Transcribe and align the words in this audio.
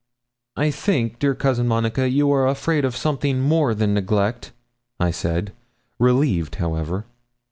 'I 0.55 0.71
think, 0.71 1.19
dear 1.19 1.35
Cousin 1.35 1.67
Monica, 1.67 2.09
you 2.09 2.31
are 2.31 2.47
afraid 2.47 2.85
of 2.85 2.97
something 2.97 3.39
more 3.39 3.75
than 3.75 3.93
neglect,' 3.93 4.51
I 4.99 5.11
said, 5.11 5.53
relieved, 5.99 6.55
however. 6.55 7.05